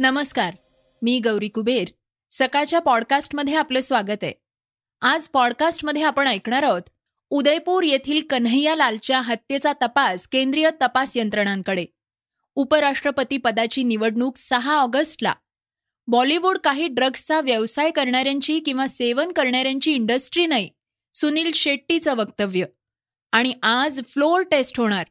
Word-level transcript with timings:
नमस्कार 0.00 0.54
मी 1.02 1.20
गौरी 1.24 1.48
कुबेर. 1.48 1.88
सकाळच्या 2.30 2.78
पॉडकास्टमध्ये 2.78 3.54
आपलं 3.54 3.80
स्वागत 3.80 4.16
आहे. 4.22 4.32
आज 5.00 5.28
पॉडकास्टमध्ये 5.28 6.02
आपण 6.02 6.28
ऐकणार 6.28 6.62
आहोत 6.62 6.82
उदयपूर 7.30 7.82
येथील 7.82 8.20
कन्हैया 8.30 8.76
लालच्या 8.76 9.20
हत्येचा 9.20 9.72
तपास 9.72 10.28
केंद्रीय 10.28 10.70
तपास 10.82 11.16
यंत्रणांकडे. 11.16 11.86
उपराष्ट्रपती 12.54 13.36
पदाची 13.36 13.82
निवडणूक 13.82 14.36
सहा 14.36 14.74
ऑगस्टला. 14.74 15.34
बॉलिवूड 16.06 16.58
काही 16.58 16.86
ड्रग्सचा 16.86 17.40
व्यवसाय 17.40 17.90
करणाऱ्यांची 17.90 18.60
किंवा 18.60 18.86
सेवन 18.86 19.32
करणाऱ्यांची 19.32 19.92
इंडस्ट्री 19.92 20.46
नाही 20.46 20.70
सुनील 21.14 21.52
शेट्टीचं 21.52 22.14
वक्तव्य. 22.14 22.64
आणि 23.32 23.54
आज 23.62 24.04
फ्लोअर 24.04 24.42
टेस्ट 24.42 24.80
होणार. 24.80 25.06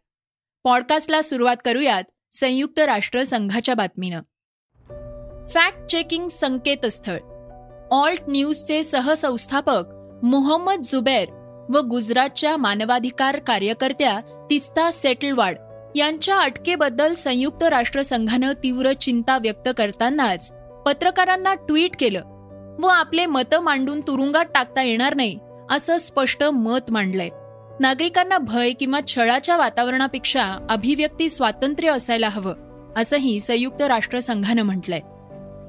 पॉडकास्टला 0.63 1.21
सुरुवात 1.21 1.57
करूयात 1.65 2.03
संयुक्त 2.33 2.79
राष्ट्र 2.79 3.23
संघाच्या 3.23 3.75
बातमीनं. 3.75 4.21
फॅक्ट 5.53 5.85
चेकिंग 5.85 6.27
संकेतस्थळ. 6.27 7.17
ऑल्ट 7.91 8.21
न्यूजचे 8.29 8.83
सहसंस्थापक 8.83 9.83
मोहम्मद 10.23 10.81
जुबेर 10.83 11.29
व 11.69 11.79
गुजरातच्या 11.79 12.57
मानवाधिकार 12.57 13.39
कार्यकर्त्या 13.39 14.19
तिस्ता 14.49 14.91
सेटलवाड 14.91 15.57
यांच्या 15.95 16.39
अटकेबद्दल 16.39 17.13
संयुक्त 17.13 17.63
राष्ट्रसंघानं 17.63 18.51
तीव्र 18.51 18.93
चिंता 18.93 19.37
व्यक्त 19.37 19.69
करतानाच 19.77 20.53
पत्रकारांना 20.85 21.53
ट्विट 21.53 21.91
केलं. 21.99 22.21
व 22.79 22.87
आपले 22.87 23.25
मतं 23.25 23.59
मांडून 23.59 24.01
तुरुंगात 24.01 24.45
टाकता 24.45 24.83
येणार 24.83 25.15
नाही 25.15 25.39
असं 25.71 25.97
स्पष्ट 25.97 26.43
मत 26.43 26.91
मांडलंय. 26.91 27.29
नागरिकांना 27.79 28.37
भय 28.37 28.71
किंवा 28.71 28.99
छळाच्या 29.07 29.57
वातावरणापेक्षा 29.57 30.67
अभिव्यक्ती 30.69 31.29
स्वातंत्र्य 31.29 31.89
असायला 31.89 32.29
हवं 32.29 32.53
असंही 32.97 33.39
संयुक्त 33.39 33.81
राष्ट्रसंघानं 33.81 34.61
म्हटलंय. 34.61 34.99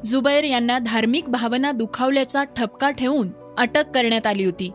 जुबैर 0.04 0.44
यांना 0.44 0.78
धार्मिक 0.78 1.28
भावना 1.28 1.72
दुखावल्याचा 1.72 2.44
ठपका 2.44 2.90
ठेवून 2.90 3.28
अटक 3.58 3.90
करण्यात 3.94 4.26
आली 4.26 4.44
होती. 4.44 4.70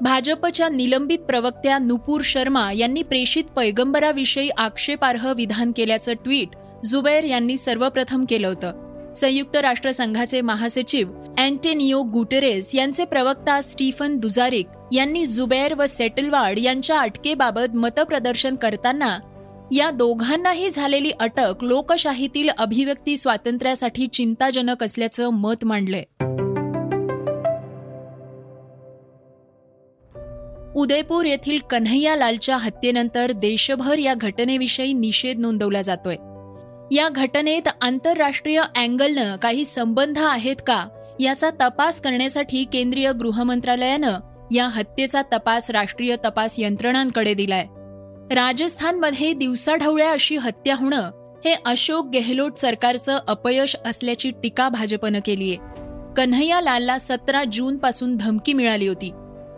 भाजपच्या 0.00 0.68
निलंबित 0.68 1.18
प्रवक्त्या 1.18 1.78
नुपूर 1.78 2.20
शर्मा 2.24 2.72
यांनी 2.72 3.02
प्रेषित 3.02 3.44
पैगंबराविषयी 3.44 4.48
आक्षेपार्ह 4.48 5.32
विधान 5.32 5.72
केल्याचं 5.76 6.12
ट्विट 6.12 6.56
जुबैर 6.84 7.24
यांनी 7.24 7.56
सर्वप्रथम 7.56 8.24
केलं 8.24 8.48
होतं. 8.48 9.12
संयुक्त 9.12 9.56
राष्ट्रसंघाचे 9.56 10.40
महासचिव 10.40 11.08
अँटेनिओ 11.38 12.02
गुटेरेस 12.02 12.74
यांचे 12.74 13.04
प्रवक्ता 13.04 13.60
स्टीफन 13.60 14.16
दुजारिक 14.16 14.66
यांनी 14.92 15.26
जुबैर 15.26 15.74
व 15.74 15.86
सेटलवाड 15.86 16.58
यांच्या 16.58 17.00
अटकेबाबत 17.00 17.74
मतप्रदर्शन 17.74 18.54
करताना 18.54 19.18
या 19.72 19.90
दोघांनाही 19.90 20.70
झालेली 20.70 21.10
अटक 21.20 21.54
लोकशाहीतील 21.62 22.48
अभिव्यक्ती 22.58 23.16
स्वातंत्र्यासाठी 23.16 24.06
चिंताजनक 24.06 24.84
असल्याचं 24.84 25.30
मत 25.30 25.64
मांडलंय. 25.64 26.02
उदयपूर 30.76 31.24
येथील 31.24 31.58
कन्हैया 31.70 32.16
लालच्या 32.16 32.56
हत्येनंतर 32.56 33.32
देशभर 33.32 33.98
या 33.98 34.14
घटनेविषयी 34.14 34.92
निषेध 34.92 35.38
नोंदवला 35.38 35.82
जातोय. 35.82 36.16
या 36.96 37.08
घटनेत 37.08 37.68
आंतरराष्ट्रीय 37.82 38.62
अँगलनं 38.76 39.36
काही 39.36 39.64
संबंध 39.64 40.18
आहेत 40.18 40.56
का 40.66 40.86
याचा 41.20 41.50
तपास 41.50 42.00
करण्यासाठी 42.00 42.64
केंद्रीय 42.64 43.12
गृहमंत्रालयानं 43.12 44.18
या 44.52 44.68
हत्येचा 44.68 45.22
तपास 45.22 45.70
राष्ट्रीय 45.70 46.16
तपास 46.24 46.54
यंत्रणांकडे 46.58 47.34
दिलाय. 47.34 47.66
राजस्थानमध्ये 48.32 49.32
दिवसाढवळ्या 49.32 50.10
अशी 50.10 50.36
हत्या 50.36 50.74
होणं 50.76 51.10
हे 51.44 51.56
अशोक 51.66 52.06
गेहलोट 52.06 52.56
सरकारचं 52.56 53.18
अपयश 53.28 53.76
असल्याची 53.84 54.30
टीका 54.30 54.68
भाजपनं 54.68 55.18
केलीय 55.24 55.56
कन्हैया 56.16 56.60
लालला 56.60 56.98
सतरा 56.98 57.44
जून 57.52 57.76
पासून 57.76 58.16
धमकी 58.16 58.52
मिळाली 58.52 58.86
होती. 58.86 59.10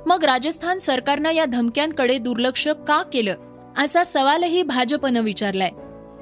मग 0.07 0.25
राजस्थान 0.25 0.79
सरकारनं 0.79 1.31
या 1.31 1.45
धमक्यांकडे 1.45 2.19
दुर्लक्ष 2.19 2.69
का 2.69 3.03
केलं? 3.03 3.35
असा 3.79 4.05
सवालही 4.05 4.63
भाजपनं 4.63 5.21
विचारलाय. 5.21 5.71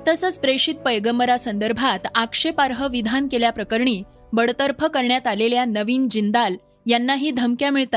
तसंच 0.08 0.38
प्रेषित 0.38 0.74
पैगंबरासंदर्भात 0.74 1.98
आक्षेपार्ह 2.14 2.86
विधान 2.86 3.28
केल्याप्रकरणी 3.28 4.02
बडतर्फ 4.32 4.84
करण्यात 4.84 5.26
आलेल्या 5.26 5.64
नवीन 5.64 6.08
जिंदाल 6.08 6.56
यांनाही 6.86 7.30
धमक्या 7.30 7.70
मिळत 7.70 7.94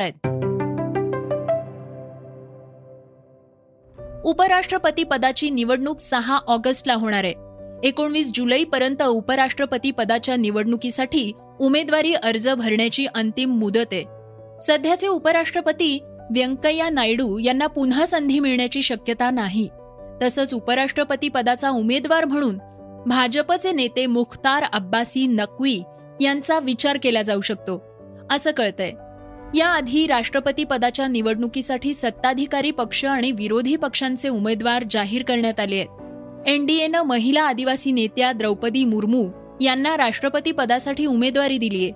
उपराष्ट्रपती 4.26 5.04
पदाची 5.04 5.50
निवडणूक 5.50 6.00
सहा 6.00 6.38
ऑगस्टला 6.48 6.94
होणार 6.94 7.24
आहे. 7.24 7.34
एकोणवीस 7.84 8.32
जुलैपर्यंत 8.34 9.04
उपराष्ट्रपती 9.04 9.92
पदाच्या 9.92 10.36
निवडणुकीसाठी 10.36 11.32
उमेदवारी 11.60 12.14
अर्ज 12.14 12.50
भरण्याची 12.50 13.06
अंतिम 13.16 13.50
मुदत 13.50 13.94
आहे. 13.94 14.04
सध्याचे 14.62 15.08
उपराष्ट्रपती 15.08 16.00
व्यंकय्या 16.36 16.90
नायडू 16.90 17.38
यांना 17.38 17.68
पुन्हा 17.68 18.06
संधी 18.06 18.40
मिळण्याची 18.40 18.82
शक्यता 18.82 19.32
नाही. 19.32 19.70
तसंच 20.22 20.54
उपराष्ट्रपती 20.54 21.30
पदाचा 21.30 21.70
उमेदवार 21.70 22.26
म्हणून 22.26 22.58
भाजपचे 23.06 23.72
नेते 23.72 24.06
मुख्तार 24.06 24.64
अब्बासी 24.74 25.28
नक्वी 25.28 25.82
यांचा 26.22 26.60
विचार 26.60 26.98
केला 27.04 27.22
जाऊ 27.22 27.42
शकतो. 27.42 27.84
असं 28.32 28.52
कळतंय. 28.52 28.92
याआधी 29.56 30.08
राष्ट्रपती 30.08 30.64
पदाच्या 30.64 31.08
निवडणुकीसाठी 31.08 31.94
सत्ताधिकारी 31.94 32.72
पक्ष 32.72 33.06
आणि 33.06 33.32
विरोधी 33.32 33.76
पक्षांचे 33.76 34.30
उमेदवार 34.30 34.84
जाहीर 34.90 35.24
करण्यात 35.24 35.60
आले 35.60 35.76
आहेत. 35.76 36.50
एनडीएनं 36.50 37.02
महिला 37.02 37.42
आदिवासी 37.42 37.92
नेत्या 37.92 38.32
द्रौपदी 38.32 38.86
मुर्मू 38.86 39.28
यांना 39.62 39.98
राष्ट्रपती 39.98 40.52
पदासाठी 40.52 41.06
उमेदवारी 41.06 41.58
दिलीय 41.58 41.92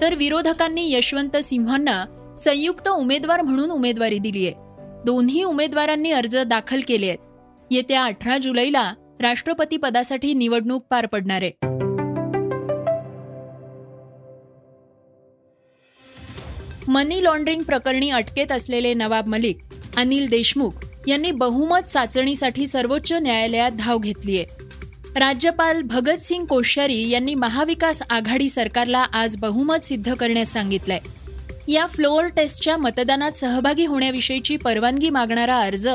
तर 0.00 0.14
विरोधकांनी 0.14 0.92
यशवंत 0.92 1.36
सिंहांना 1.36 2.04
संयुक्त 2.38 2.88
उमेदवार 2.88 3.42
म्हणून 3.42 3.70
उमेदवारी 3.70 4.18
दिलीय 4.18 4.50
दोन्ही 5.06 5.42
उमेदवारांनी 5.44 6.10
अर्ज 6.10 6.36
दाखल 6.36 6.80
केले 6.88 7.06
आहेत. 7.06 7.18
येत्या 7.70 8.04
अठरा 8.04 8.38
जुलैला 8.38 8.92
राष्ट्रपती 9.20 9.76
पदासाठी 9.76 10.34
निवडणूक 10.34 10.84
पार 10.90 11.06
पडणार 11.06 11.42
आहे. 11.42 11.75
मनी 16.88 17.24
लॉन्ड्रिंग 17.24 17.62
प्रकरणी 17.62 18.10
अटकेत 18.10 18.52
असलेले 18.52 18.94
नवाब 18.94 19.26
मलिक 19.26 19.58
अनिल 19.96 20.28
देशमुख 20.28 20.70
यांनी 21.06 21.30
बहुमत 21.30 21.80
चाचणीसाठी 21.80 22.66
सर्वोच्च 22.66 23.12
न्यायालयात 23.12 23.70
धाव 23.70 23.98
घेतलीय. 23.98 24.44
राज्यपाल 25.16 25.82
भगतसिंग 25.82 26.44
कोश्यारी 26.44 27.08
यांनी 27.08 27.34
महाविकास 27.34 28.02
आघाडी 28.10 28.48
सरकारला 28.48 28.98
आज 28.98 29.36
बहुमत 29.36 29.84
सिद्ध 29.84 30.14
करण्यास 30.14 30.52
सांगितलंय. 30.52 30.98
या 31.72 31.86
फ्लोअर 31.86 32.26
टेस्टच्या 32.26 32.76
मतदानात 32.76 33.32
सहभागी 33.32 33.86
होण्याविषयीची 33.86 34.56
परवानगी 34.56 35.10
मागणारा 35.10 35.58
अर्ज 35.58 35.88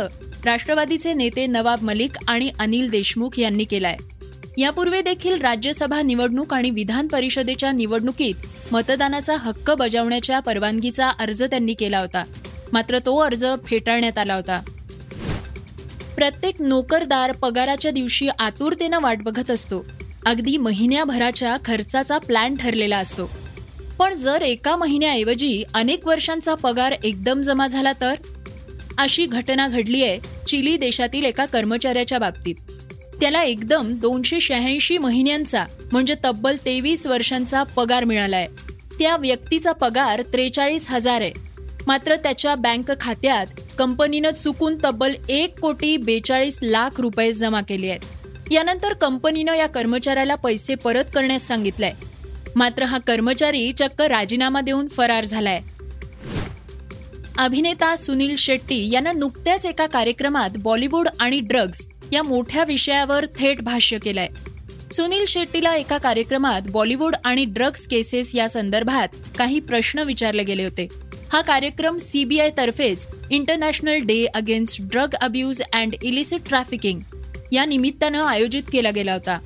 राष्ट्रवादीचे 0.45 1.13
नेते 1.13 1.47
नवाब 1.47 1.83
मलिक 1.83 2.11
आणि 2.27 2.49
अनिल 2.59 2.89
देशमुख 2.89 3.39
यांनी 3.39 3.63
केलाय. 3.63 3.97
यापूर्वी 4.57 5.01
देखील 5.01 5.41
राज्यसभा 5.41 6.01
निवडणूक 6.01 6.53
आणि 6.53 6.69
विधान 6.69 7.07
परिषदेच्या 7.07 7.71
निवडणुकीत 7.71 8.35
मतदानाचा 8.71 9.35
हक्क 9.35 9.71
बजावण्याच्या 9.71 10.39
परवानगीचा 10.39 11.09
अर्ज 11.09 11.43
त्यांनी 11.43 11.73
केला 11.73 11.99
होता. 11.99 12.23
मात्र 12.73 12.99
तो 12.99 13.17
अर्ज 13.17 13.45
फेटाळण्यात 13.65 14.17
आला 14.17 14.35
होता. 14.35 14.61
प्रत्येक 16.15 16.61
नोकरदार 16.61 17.31
पगाराच्या 17.31 17.91
दिवशी 17.91 18.29
आतुरतेनं 18.39 18.99
वाट 19.01 19.21
बघत 19.21 19.51
असतो. 19.51 19.85
अगदी 20.25 20.57
महिन्याभराच्या 20.57 21.57
खर्चाचा 21.65 22.17
प्लॅन 22.17 22.55
ठरलेला 22.55 22.97
असतो. 22.97 23.31
पण 23.99 24.13
जर 24.13 24.41
एका 24.41 24.75
महिन्याऐवजी 24.75 25.63
अनेक 25.73 26.07
वर्षांचा 26.07 26.55
पगार 26.55 26.91
एकदम 27.03 27.41
जमा 27.41 27.67
झाला 27.67 27.93
तर? 28.01 28.13
अशी 28.97 29.25
घटना 29.25 29.67
घडली 29.67 30.03
आहे 30.03 30.19
चिली 30.47 30.77
देशातील 30.77 31.25
एका 31.25 31.45
कर्मचाऱ्याच्या 31.45 32.19
बाबतीत. 32.19 32.55
त्याला 33.21 33.43
एकदम 33.43 33.93
दोनशे 33.93 34.39
शहाऐंशी 34.39 34.97
महिन्यांचा 34.97 35.65
म्हणजे 35.91 36.15
तब्बल 36.25 36.55
तेवीस 36.65 37.07
वर्षांचा 37.07 37.63
पगार 37.63 38.03
मिळालाय. 38.03 38.47
त्या 38.99 39.17
व्यक्तीचा 39.17 39.71
पगार 39.71 40.21
त्रेचाळीस 40.21 40.89
हजार 40.89 41.21
आहे. 41.21 41.31
मात्र 41.87 42.15
त्याच्या 42.15 42.55
बँक 42.55 42.91
खात्यात 43.01 43.47
कंपनीनं 43.77 44.29
चुकून 44.29 44.77
तब्बल 44.83 45.13
एक 45.29 45.59
कोटी 45.59 45.97
बेचाळीस 45.97 46.59
लाख 46.61 47.01
रुपये 47.01 47.33
जमा 47.33 47.61
केले 47.61 47.89
आहेत. 47.89 47.99
यानंतर 48.51 48.93
कंपनीनं 48.93 49.55
या 49.55 49.67
कर्मचाऱ्याला 49.67 50.35
पैसे 50.35 50.75
परत 50.75 51.05
करण्यास 51.15 51.47
सांगितलंय. 51.47 51.91
मात्र 52.55 52.83
हा 52.83 52.97
कर्मचारी 52.97 53.71
चक्क 53.71 54.01
राजीनामा 54.01 54.61
देऊन 54.61 54.87
फरार 54.87 55.25
झालाय. 55.25 55.61
अभिनेता 57.37 57.95
सुनील 57.95 58.35
शेट्टी 58.35 58.93
यानं 58.93 59.19
नुकत्याच 59.19 59.65
एका 59.65 59.85
कार्यक्रमात 59.85 60.49
बॉलिवूड 60.57 61.07
आणि 61.19 61.39
ड्रग्ज 61.39 61.87
या 62.11 62.23
मोठ्या 62.23 62.63
विषयावर 62.63 63.25
थेट 63.39 63.61
भाष्य 63.61 63.97
केलंय. 63.99 64.27
सुनील 64.91 65.25
शेट्टीला 65.27 65.75
एका 65.75 65.97
कार्यक्रमात 65.97 66.61
बॉलिवूड 66.69 67.15
आणि 67.23 67.45
ड्रग्ज 67.45 67.87
केसेस 67.87 68.35
या 68.35 68.49
संदर्भात 68.49 69.07
काही 69.37 69.59
प्रश्न 69.59 69.99
विचारले 69.99 70.43
गेले 70.43 70.63
होते. 70.63 70.87
हा 71.33 71.41
कार्यक्रम 71.41 71.97
CBI 71.97 72.49
तर्फेच 72.57 73.07
international 73.29 73.99
day 73.99 74.25
against 74.25 74.81
drug 74.81 75.13
abuse 75.21 75.61
and 75.73 75.95
illicit 76.03 76.41
trafficking 76.47 76.99
या 77.51 77.65
निमित्तानं 77.65 78.23
आयोजित 78.23 78.63
केला 78.71 78.91
गेला 78.91 79.13
होता. 79.13 79.39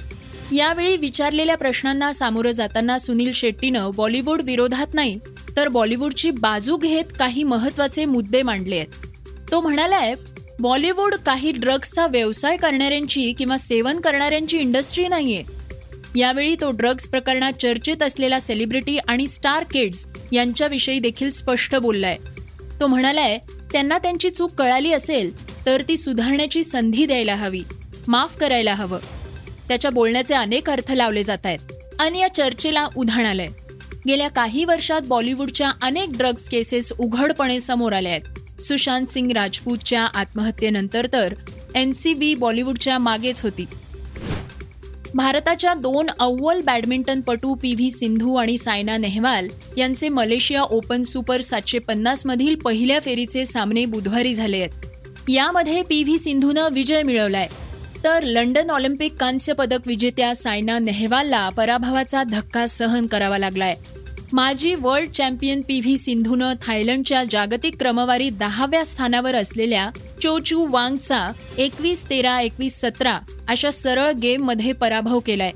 यावेळी 0.51 0.97
विचारलेल्या 0.97 1.57
प्रश्नांना 1.57 2.13
सामोरं 2.13 2.51
जाताना 2.51 2.97
सुनील 2.97 3.31
शेट्टीनं 3.31 3.91
बॉलिवूड 3.95 4.41
विरोधात 4.41 4.94
नाही 4.94 5.19
तर 5.57 5.67
बॉलिवूडची 5.67 6.31
बाजू 6.31 6.77
घेत 6.77 7.06
काही 7.19 7.44
महत्त्वाचे 7.44 8.06
मुद्दे 8.06 8.41
मांडले 8.41 8.77
आहेत. 8.77 9.06
तो 9.51 9.62
म्हणालाय 9.62 10.13
बॉलिवूड 10.59 11.15
काही 11.15 11.51
ड्रग्सचा 11.51 12.07
व्यवसाय 12.07 12.57
करणाऱ्यांची 12.57 13.31
किंवा 13.31 13.57
सेवन 13.57 13.99
करणाऱ्यांची 13.99 14.57
इंडस्ट्री 14.57 15.07
नाहीये. 15.07 15.43
यावेळी 16.15 16.55
तो 16.61 16.71
ड्रग्ज 16.71 17.07
प्रकरणात 17.07 17.53
चर्चेत 17.53 18.03
असलेला 18.03 18.39
सेलिब्रिटी 18.39 18.97
आणि 18.97 19.27
स्टार 19.27 19.63
किड्स 19.63 20.05
यांच्याविषयी 20.31 20.99
देखील 20.99 21.29
स्पष्ट 21.29 21.75
बोललाय. 21.75 22.17
तो 22.79 22.87
म्हणालाय 22.87 23.37
त्यांना 23.71 23.97
त्यांची 23.97 24.29
चूक 24.29 24.51
कळाली 24.51 24.91
असेल 24.93 25.33
तर 25.65 25.81
ती 25.81 25.97
सुधारण्याची 25.97 26.63
संधी 26.63 27.05
द्यायला 27.05 27.35
हवी 27.35 27.63
माफ 28.07 28.37
करायला 28.37 28.73
हवं. 28.73 28.99
त्याच्या 29.67 29.91
बोलण्याचे 29.91 30.33
अनेक 30.33 30.69
अर्थ 30.69 30.91
लावले 30.91 31.23
जात 31.23 31.45
आहेत 31.45 31.59
आणि 31.99 32.19
या 32.19 32.33
चर्चेला 32.33 32.87
उधाण 32.95 33.25
आलंय. 33.25 33.47
गेल्या 34.07 34.27
काही 34.29 34.65
वर्षात 34.65 35.01
बॉलिवूडच्या 35.01 35.71
अनेक 35.81 36.09
ड्रग्ज 36.17 36.47
केसेस 36.47 36.91
उघडपणे 36.99 37.59
समोर 37.59 37.93
आल्या 37.93 38.11
आहेत 38.11 38.34
सुशांत 38.63 39.05
सिंग 39.07 39.31
राजपूतच्या 39.31 40.03
आत्महत्येनंतर 40.03 41.07
तर 41.13 41.33
एन 41.75 41.93
सी 41.93 42.13
बी 42.13 42.35
बॉलिवूडच्या 42.35 42.97
मागेच 42.97 43.41
होती. 43.41 43.65
भारताच्या 45.13 45.73
दोन 45.73 46.07
अव्वल 46.19 46.61
बॅडमिंटनपटू 46.61 47.53
पी 47.53 47.73
व्ही 47.73 47.91
सिंधू 47.91 48.35
आणि 48.35 48.57
सायना 48.57 48.97
नेहवाल 48.97 49.47
यांचे 49.77 50.09
मलेशिया 50.09 50.61
ओपन 50.61 51.01
सुपर 51.01 51.41
सातशे 51.41 51.79
पन्नासमधील 51.79 52.55
पहिल्या 52.55 52.99
फेरीचे 52.99 53.45
सामने 53.45 53.85
बुधवारी 53.85 54.33
झाले 54.33 54.57
आहेत. 54.57 54.69
यामध्ये 55.29 55.81
पी 55.81 56.03
व्ही 56.03 56.17
सिंधूनं 56.17 56.67
विजय 56.71 57.03
मिळवलाय. 57.03 57.47
तर 58.03 58.23
लंडन 58.23 58.69
ऑलिम्पिक 58.69 59.13
कांस्य 59.13 59.53
पदक 59.53 59.79
विजेत्या 59.85 60.35
सायना 60.35 60.79
नेहवालला 60.79 61.49
पराभवाचा 61.49 62.23
धक्का 62.23 62.67
सहन 62.67 63.07
करावा 63.07 63.37
लागलाय. 63.37 63.75
माजी 64.33 64.74
वर्ल्ड 64.75 65.10
चॅम्पियन 65.10 65.62
पी 65.62 65.80
व्ही 65.80 65.98
सिंधूनं 65.98 66.54
थायलंडच्या 66.62 67.24
जागतिक 67.24 67.75
क्रमवारी 67.80 68.30
दहाव्या 68.30 68.83
स्थानावर 68.86 69.36
असलेल्या 69.36 69.89
चोचू 70.22 70.66
वांगचा 70.69 71.31
एकवीस 71.57 72.06
तेरा 72.10 72.39
एकवीस 72.42 72.80
सतरा 72.81 73.19
अशा 73.48 73.72
सरळ 73.72 74.12
गेममध्ये 74.12 74.72
पराभव 74.72 75.19
केलाय. 75.19 75.51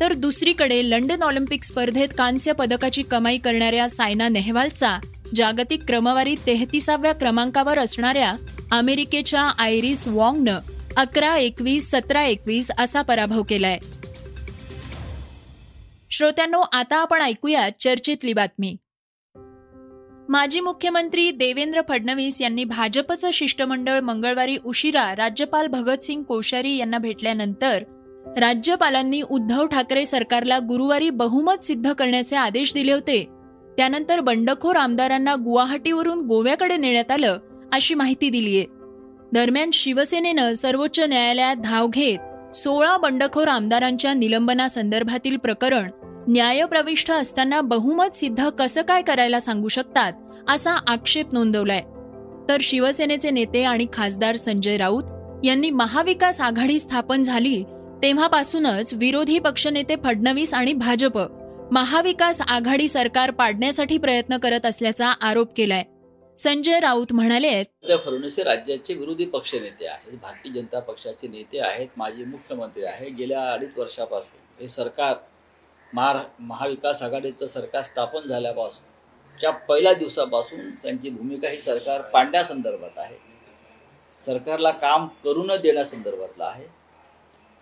तर 0.00 0.12
दुसरीकडे 0.12 0.90
लंडन 0.90 1.22
ऑलिम्पिक 1.22 1.64
स्पर्धेत 1.64 2.08
कांस्य 2.18 2.52
पदकाची 2.52 3.02
कमाई 3.02 3.38
करणाऱ्या 3.38 3.88
सायना 3.88 4.28
नेहवालचा 4.28 4.98
जागतिक 5.34 5.84
क्रमवारी 5.86 6.34
तेहतीसाव्या 6.46 7.12
क्रमांकावर 7.12 7.78
असणाऱ्या 7.78 8.34
अमेरिकेच्या 8.72 9.40
आयरिस 9.40 10.08
वॉंगनं 10.08 10.58
अकरा 10.96 11.36
एकवीस 11.36 11.90
सतरा 11.90 12.22
एकवीस 12.24 12.70
असा 12.78 13.02
पराभव 13.02 13.42
केलाय. 13.42 13.78
श्रोत्यांनो 16.12 16.60
आता 16.72 16.96
आपण 16.96 17.22
ऐकूया 17.22 17.68
चर्चेतली 17.78 18.32
बातमी. 18.32 18.76
माजी 20.28 20.60
मुख्यमंत्री 20.60 21.30
देवेंद्र 21.30 21.80
फडणवीस 21.88 22.40
यांनी 22.40 22.64
भाजपचं 22.64 23.30
शिष्टमंडळ 23.30 24.00
मंगळवारी 24.00 24.56
उशिरा 24.64 25.16
राज्यपाल 25.16 25.66
भगतसिंग 25.66 26.22
कोश्यारी 26.22 26.76
यांना 26.76 26.98
भेटल्यानंतर 26.98 27.82
राज्यपालांनी 28.38 29.22
उद्धव 29.22 29.66
ठाकरे 29.66 30.04
सरकारला 30.04 30.58
गुरुवारी 30.58 31.10
बहुमत 31.10 31.64
सिद्ध 31.64 31.92
करण्याचे 31.92 32.36
आदेश 32.36 32.74
दिले 32.74 32.92
होते. 32.92 33.28
त्यानंतर 33.76 34.20
बंडखोर 34.20 34.76
आमदारांना 34.76 35.34
गुवाहाटीवरून 35.34 36.20
गोव्याकडे 36.20 36.76
नेण्यात 36.76 37.10
आलं 37.10 37.38
अशी 37.72 37.94
माहिती 37.94 38.30
दिलीय. 38.30 38.64
दरम्यान 39.32 39.70
शिवसेनेनं 39.70 40.52
सर्वोच्च 40.52 41.00
न्यायालयात 41.00 41.56
धाव 41.56 41.86
घेत 41.86 42.18
सोळा 42.54 42.96
बंडखोर 42.96 43.48
आमदारांच्या 43.48 44.12
निलंबनासंदर्भातील 44.14 45.36
प्रकरण 45.36 45.90
न्यायप्रविष्ट 46.28 47.10
असताना 47.10 47.60
बहुमत 47.60 48.14
सिद्ध 48.14 48.48
कसं 48.48 48.82
काय 48.82 49.02
करायला 49.02 49.40
सांगू 49.40 49.68
शकतात 49.68 50.12
असा 50.48 50.70
आक्षेप 50.86 51.32
नोंदवलाय. 51.32 51.80
तर 52.48 52.60
शिवसेनेचे 52.60 53.30
नेते 53.30 53.62
आणि 53.64 53.86
खासदार 53.92 54.36
संजय 54.36 54.76
राऊत 54.76 55.44
यांनी 55.44 55.70
महाविकास 55.70 56.40
आघाडी 56.40 56.78
स्थापन 56.78 57.22
झाली 57.22 57.62
तेव्हापासूनच 58.02 58.94
विरोधी 58.94 59.38
पक्षनेते 59.38 59.94
फडणवीस 60.04 60.54
आणि 60.54 60.72
भाजप 60.72 61.18
महाविकास 61.72 62.40
आघाडी 62.40 62.88
सरकार 62.88 63.30
पाडण्यासाठी 63.30 63.98
प्रयत्न 63.98 64.36
करत 64.36 64.66
असल्याचा 64.66 65.12
आरोप 65.20 65.48
केलाय. 65.56 65.84
संजय 66.38 66.78
राऊत 66.80 67.12
म्हणाले 67.12 67.62
फडणवीस 67.88 68.38
राज्याचे 68.38 68.94
विरोधी 68.94 69.24
पक्ष 69.26 69.54
नेते 69.54 69.86
आहेत 69.86 70.12
भारतीय 70.22 70.52
जनता 70.52 70.80
पक्षाचे 70.80 71.28
नेते 71.28 71.60
आहेत 71.60 71.88
माजी 71.96 72.24
मुख्यमंत्री 72.24 72.84
आहे. 72.84 73.10
गेल्या 73.10 73.52
अडीच 73.52 73.76
वर्षापासून 73.76 74.60
हे 74.60 74.68
सरकार 74.68 75.16
महार 75.94 76.18
महाविकास 76.40 77.02
आघाडीचं 77.02 77.46
सरकार 77.46 77.82
स्थापन 77.82 78.28
झाल्यापासून 78.28 79.38
च्या 79.38 79.50
पहिल्या 79.50 79.92
दिवसापासून 79.92 80.70
त्यांची 80.70 81.10
भूमिका 81.10 81.48
ही 81.48 81.60
सरकार 81.60 82.00
पाडण्यासंदर्भात 82.00 82.98
आहे. 82.98 83.16
सरकारला 84.20 84.70
काम 84.70 85.06
करू 85.24 85.44
न 85.44 85.56
देण्यासंदर्भातला 85.56 86.44
आहे. 86.44 86.66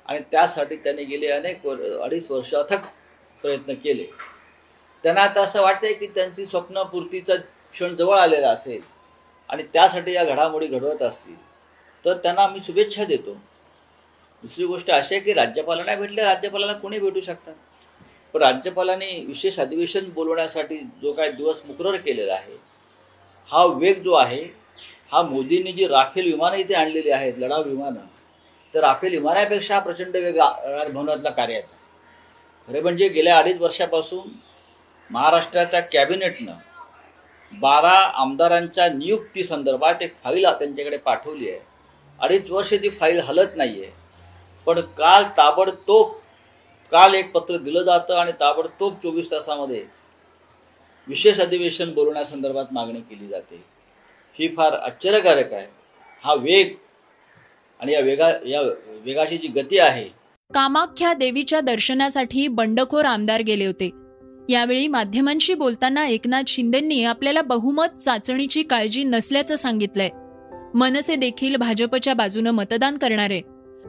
आणि 0.06 0.20
त्यासाठी 0.32 0.76
त्यांनी 0.76 1.04
गेले 1.04 1.26
अनेक 1.26 1.66
वर 1.66 1.98
अडीच 2.00 2.30
वर्ष 2.30 2.54
अथक 2.54 2.86
प्रयत्न 3.42 3.74
केले. 3.74 4.06
त्यांना 5.02 5.20
आता 5.20 5.42
असं 5.42 5.62
वाटतंय 5.62 5.92
की 5.92 6.06
त्यांची 6.06 6.46
स्वप्नपूर्तीचा 6.46 7.34
क्षण 7.74 7.94
जवळ 7.96 8.18
आलेला 8.18 8.50
असेल 8.50 8.80
आणि 9.50 9.62
त्यासाठी 9.72 10.12
या 10.12 10.24
घडामोडी 10.24 10.66
घडवत 10.66 11.02
असतील 11.02 11.34
तर 12.04 12.16
त्यांना 12.16 12.42
आम्ही 12.42 12.60
शुभेच्छा 12.64 13.04
देतो. 13.04 13.32
दुसरी 14.44 14.66
गोष्ट 14.66 14.90
अशी 14.90 15.14
आहे 15.14 15.24
की 15.24 15.32
राज्यपालांना 15.34 15.94
भेटले 15.96 16.22
राज्यपालांना 16.22 16.72
कोणी 16.78 16.98
भेटू 16.98 17.20
शकतात? 17.20 17.54
पण 18.34 18.42
राज्यपालांनी 18.42 19.24
विशेष 19.26 19.58
अधिवेशन 19.60 20.08
बोलवण्यासाठी 20.14 20.78
जो 21.02 21.12
काय 21.12 21.30
दिवस 21.32 21.62
मुकरर 21.66 21.96
केलेला 21.96 22.34
आहे 22.34 22.56
हा 23.48 23.64
वेग 23.66 24.02
जो 24.02 24.14
आहे 24.14 24.42
हा 25.12 25.22
मोदींनी 25.22 25.72
जी 25.72 25.86
राफेल 25.86 26.26
विमानं 26.26 26.56
इथे 26.56 26.74
आणलेली 26.74 27.10
आहेत 27.10 27.38
लढाऊ 27.38 27.62
विमानं 27.64 28.00
तर 28.74 28.80
राफेल 28.80 29.12
विमानापेक्षा 29.12 29.74
हा 29.74 29.80
प्रचंड 29.80 30.16
वेग 30.16 30.36
राजभवनातला 30.36 31.30
कार्याचा. 31.30 31.76
खरे 32.68 32.80
म्हणजे 32.80 33.08
गेल्या 33.08 33.38
अडीच 33.38 33.60
वर्षापासून 33.60 34.28
महाराष्ट्राच्या 35.10 35.80
कॅबिनेटनं 35.82 36.52
बारा 37.52 37.92
आमदारांच्या 38.22 38.88
नियुक्ती 38.88 39.44
संदर्भात 39.44 40.02
एक 40.02 40.14
फाईल 40.24 40.44
त्यांच्याकडे 40.58 40.96
पाठवली 40.96 41.50
आहे. 41.50 41.58
अडीच 42.18 42.50
वर्ष 42.50 42.72
ती 42.72 42.88
फाईल 42.90 43.20
हलत 43.20 43.56
नाही 43.56 43.82
आहे 43.82 43.92
पण 44.66 44.80
काल 44.98 45.24
ताबडतोब 45.36 46.12
काल 46.92 47.14
एक 47.14 47.30
पत्र 47.32 47.56
दिलं 47.56 47.82
जातं 47.82 48.14
आणि 48.14 48.32
ताबडतोब 48.40 48.94
चोवीस 49.02 49.30
तासामध्ये 49.30 49.84
विशेष 51.08 51.40
अधिवेशन 51.40 51.92
बोलवण्यासंदर्भात 51.94 52.72
मागणी 52.72 53.00
केली 53.00 53.28
जाते. 53.28 53.62
ही 54.38 54.48
फार 54.48 54.72
आश्चर्यकारक 54.72 55.52
आहे. 55.52 55.66
हा 56.24 56.34
वेग 56.34 56.74
आणि 57.80 57.92
या 57.92 58.00
वेगा 58.00 58.30
या 58.46 58.60
वेगाची 59.04 59.38
जी 59.38 59.48
गती 59.48 59.78
आहे. 59.78 60.04
कामाख्या 60.54 61.12
देवीच्या 61.14 61.60
दर्शनासाठी 61.60 62.46
बंडखोर 62.48 63.04
आमदार 63.04 63.40
गेले 63.40 63.66
होते. 63.66 63.90
यावेळी 64.50 64.86
माध्यमांशी 64.86 65.54
बोलताना 65.54 66.06
एकनाथ 66.06 66.42
शिंदेंनी 66.46 67.04
आपल्याला 67.04 67.42
बहुमत 67.42 67.98
चाचणीची 68.04 68.62
काळजी 68.62 69.04
नसल्याचं 69.04 69.56
सांगितलंय. 69.56 70.08
मनसे 70.74 71.16
देखील 71.16 71.56
भाजपच्या 71.56 72.14
बाजूनं 72.14 72.50
मतदान 72.50 72.98
करणारे. 72.98 73.40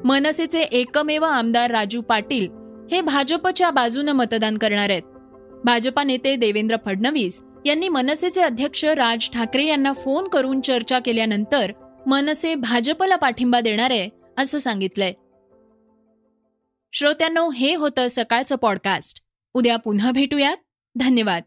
मनसेचे 0.05 0.61
एकमेव 0.61 1.23
आमदार 1.23 1.71
राजू 1.71 2.01
पाटील 2.01 2.47
हे 2.91 3.01
भाजपच्या 3.01 3.71
बाजूनं 3.71 4.11
मतदान 4.11 4.57
करणार 4.57 4.89
आहेत. 4.89 5.01
भाजपा 5.65 6.03
नेते 6.03 6.35
देवेंद्र 6.35 6.75
फडणवीस 6.85 7.41
यांनी 7.65 7.89
मनसेचे 7.89 8.41
अध्यक्ष 8.41 8.85
राज 8.85 9.29
ठाकरे 9.29 9.65
यांना 9.65 9.93
फोन 9.93 10.27
करून 10.27 10.61
चर्चा 10.61 10.99
केल्यानंतर 10.99 11.71
मनसे 12.07 12.55
भाजपला 12.55 13.15
पाठिंबा 13.15 13.59
देणार 13.59 13.91
आहे 13.91 14.09
असं 14.37 14.57
सांगितलंय. 14.57 15.13
श्रोत्यांनो 16.93 17.49
हे 17.49 17.75
होतं 17.75 18.07
सकाळचं 18.09 18.55
पॉडकास्ट 18.55 19.20
उद्या 19.53 19.77
पुन्हा 19.77 20.11
भेटूयात. 20.11 20.57
धन्यवाद. 20.99 21.43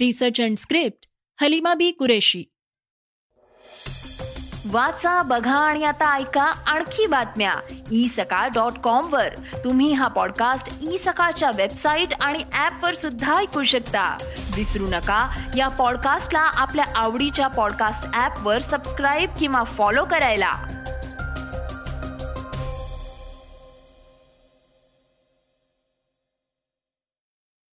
Research 0.00 0.40
and 0.40 0.56
script 0.56 1.06
Halima 1.40 1.74
Bi 1.74 1.90
Qureshi. 1.90 2.44
वाचा 4.70 5.22
बघा 5.22 5.58
आणि 5.58 5.84
आता 5.84 6.16
ऐका 6.16 6.42
आणखी 6.42 7.06
बातम्या. 7.06 7.52
ई 7.92 8.08
सकाळ 8.08 8.48
डॉट 8.48 8.72
कॉम 8.72 9.12
वर. 9.12 9.28
तुम्ही 9.64 9.92
हा 9.92 10.08
पॉडकास्ट 10.08 10.92
ई 10.92 10.98
सकाळच्या 10.98 11.50
वेबसाईट 11.56 12.08
आणि 12.20 12.38
ऍप 12.54 12.84
वर 12.84 12.94
सुद्धा 12.94 13.36
ऐकू 13.36 13.64
शकता. 13.64 14.16
विसरू 14.56 14.86
नका 14.86 15.50
या 15.56 15.68
पॉडकास्टला 15.68 16.40
आपल्या 16.40 16.84
आवडीच्या 16.94 17.48
पॉडकास्ट 17.48 18.20
ऍप 18.20 18.46
वर 18.46 18.62
सबस्क्राईब 18.62 19.30
किंवा 19.40 19.64
फॉलो 19.64 20.04
करायला. 20.04 20.52